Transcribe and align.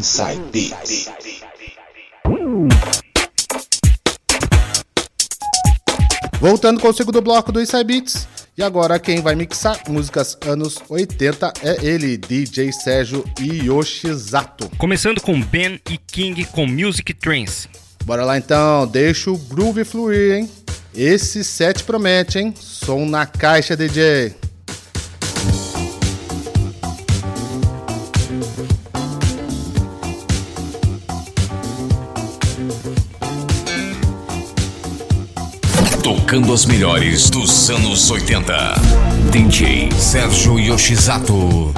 Inside 0.00 0.40
Beats. 0.50 1.10
Voltando 6.40 6.80
com 6.80 6.88
o 6.88 6.92
segundo 6.94 7.20
bloco 7.20 7.52
do 7.52 7.60
Inside 7.60 7.84
Beats. 7.84 8.26
E 8.56 8.62
agora 8.62 8.98
quem 8.98 9.20
vai 9.20 9.34
mixar 9.34 9.78
músicas 9.90 10.38
anos 10.46 10.78
80 10.88 11.52
é 11.62 11.84
ele, 11.84 12.16
DJ 12.16 12.72
Sérgio 12.72 13.22
Yoshizato. 13.38 14.70
Começando 14.78 15.20
com 15.20 15.38
Ben 15.38 15.78
e 15.90 15.98
King 15.98 16.46
com 16.46 16.66
Music 16.66 17.12
Trance. 17.12 17.68
Bora 18.02 18.24
lá 18.24 18.38
então, 18.38 18.86
deixa 18.86 19.30
o 19.30 19.36
groove 19.36 19.84
fluir, 19.84 20.36
hein? 20.36 20.50
Esse 20.94 21.44
set 21.44 21.84
promete, 21.84 22.38
hein? 22.38 22.54
Som 22.58 23.04
na 23.04 23.26
caixa, 23.26 23.76
DJ. 23.76 24.34
tocando 36.30 36.52
as 36.52 36.64
melhores 36.64 37.28
dos 37.28 37.68
anos 37.70 38.08
80. 38.08 38.74
DJ 39.32 39.90
Sérgio 39.98 40.60
Yoshizato. 40.60 41.72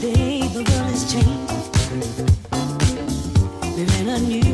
Day, 0.00 0.40
the 0.48 0.64
world 0.64 0.90
has 0.90 1.04
changed. 1.12 1.50
Living. 3.76 4.49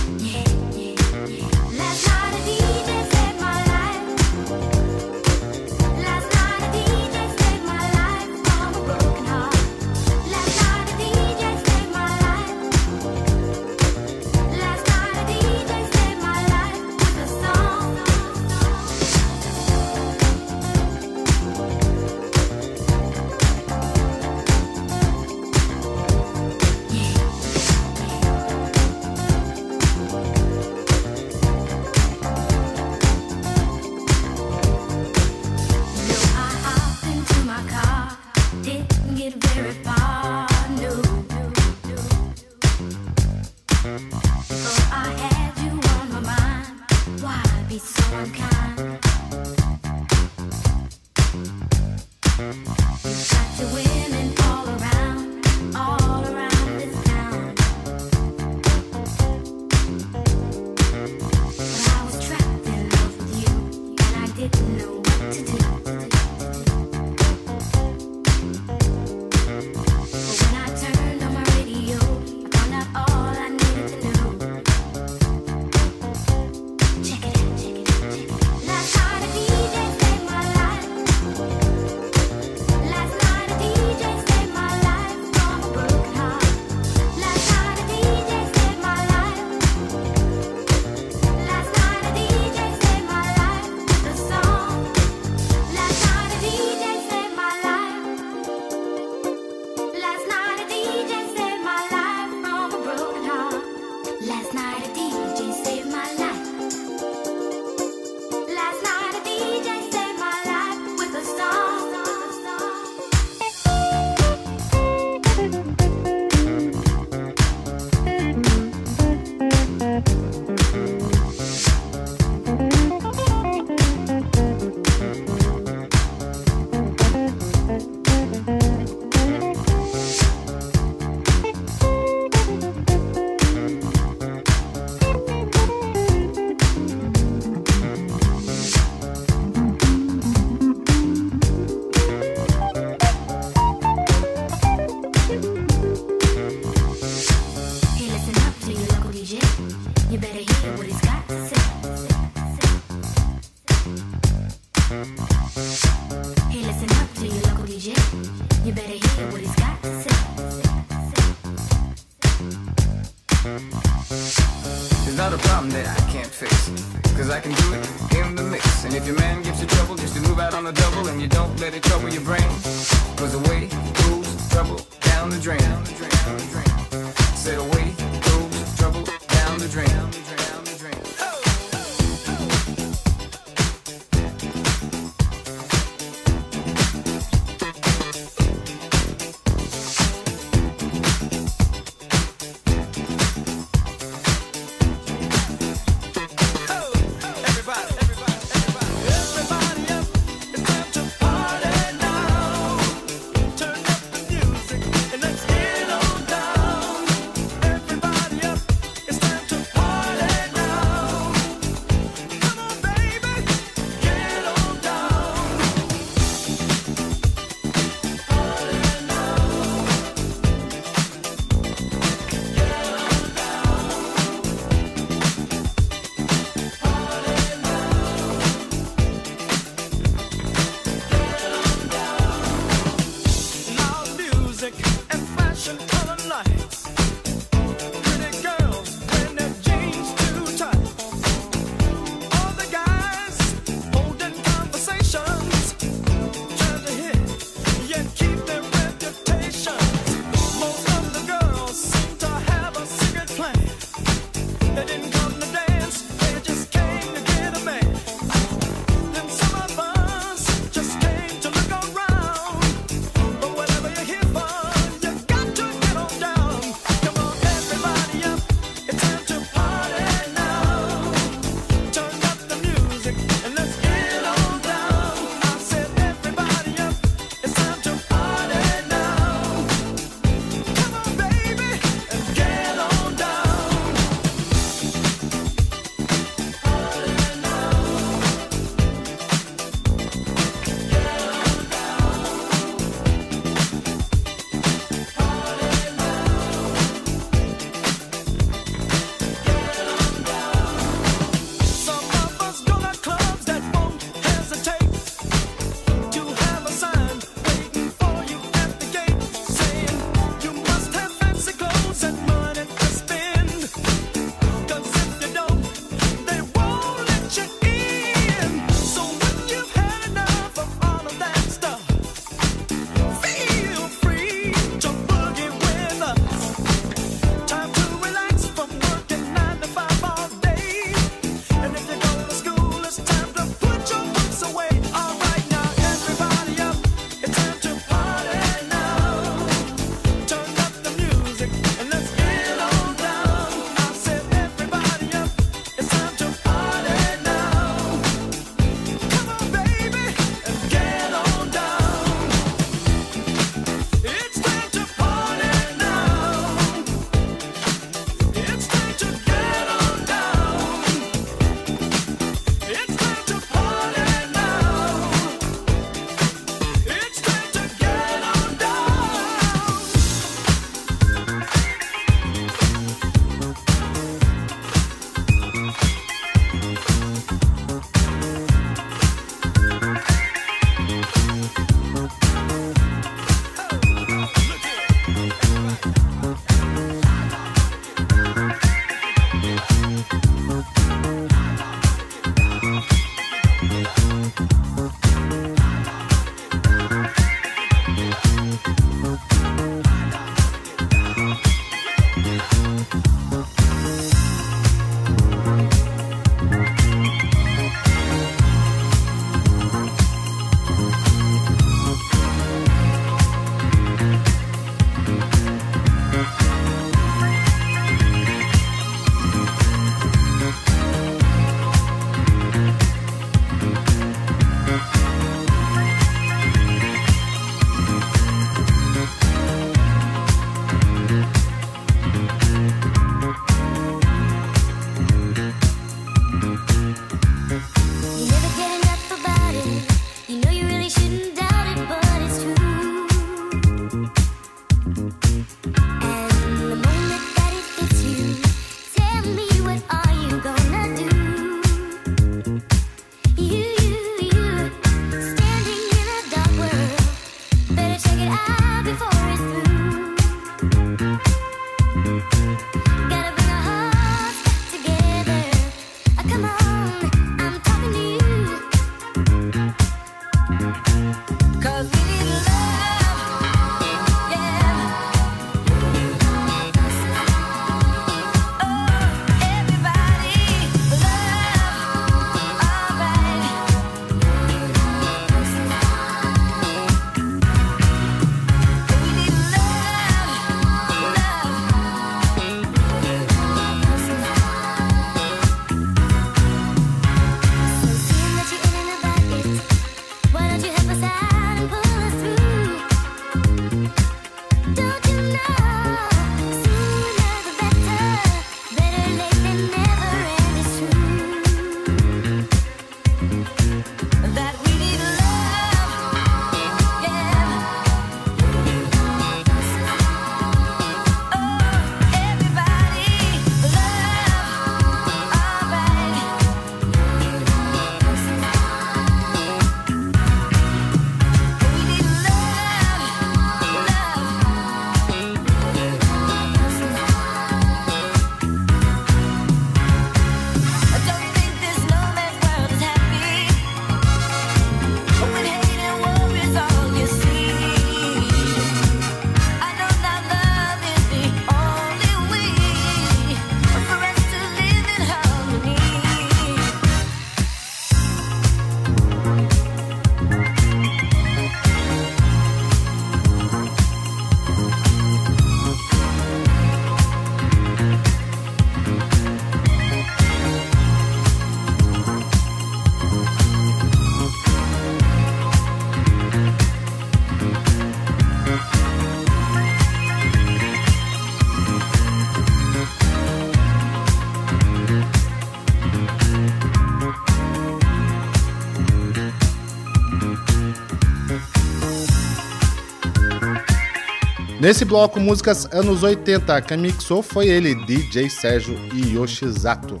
Nesse 594.70 594.84
bloco, 594.84 595.18
músicas 595.18 595.66
anos 595.72 596.04
80, 596.04 596.62
quem 596.62 596.78
mixou 596.78 597.24
foi 597.24 597.48
ele, 597.48 597.74
DJ 597.74 598.30
Sérgio 598.30 598.78
Yoshizato. 598.94 600.00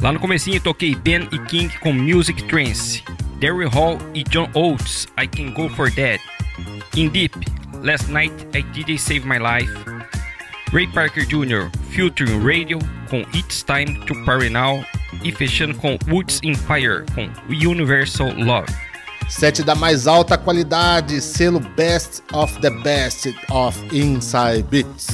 Lá 0.00 0.12
no 0.12 0.20
comecinho 0.20 0.60
toquei 0.60 0.94
Ben 0.94 1.28
e 1.32 1.38
King 1.40 1.76
com 1.80 1.92
Music 1.92 2.40
Trance, 2.44 3.02
Daryl 3.40 3.68
Hall 3.68 3.98
e 4.14 4.22
John 4.22 4.48
Oates, 4.54 5.08
I 5.20 5.26
Can 5.26 5.50
Go 5.50 5.68
For 5.70 5.90
That, 5.90 6.22
In 6.94 7.08
Deep, 7.08 7.34
Last 7.82 8.08
Night 8.08 8.32
I 8.56 8.62
DJ 8.62 8.96
Save 8.96 9.26
My 9.26 9.40
Life, 9.40 9.74
Ray 10.72 10.86
Parker 10.86 11.26
Jr., 11.26 11.68
Futuring 11.90 12.44
Radio 12.44 12.78
com 13.10 13.22
It's 13.34 13.64
Time 13.64 13.98
to 14.06 14.14
Party 14.24 14.50
Now 14.50 14.86
e 15.24 15.32
fechando 15.32 15.74
com 15.78 15.98
Woods 16.06 16.38
Empire 16.44 17.04
com 17.12 17.28
Universal 17.48 18.32
Love. 18.36 18.85
Sete 19.28 19.62
da 19.62 19.74
mais 19.74 20.06
alta 20.06 20.38
qualidade, 20.38 21.20
selo 21.20 21.58
Best 21.58 22.22
of 22.32 22.60
the 22.60 22.70
Best 22.70 23.34
of 23.50 23.78
Inside 23.92 24.62
Beats. 24.62 25.06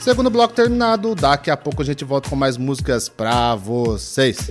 Segundo 0.00 0.28
bloco 0.28 0.52
terminado, 0.52 1.14
daqui 1.14 1.50
a 1.50 1.56
pouco 1.56 1.80
a 1.80 1.84
gente 1.84 2.04
volta 2.04 2.28
com 2.28 2.34
mais 2.34 2.56
músicas 2.56 3.08
pra 3.08 3.54
vocês. 3.54 4.50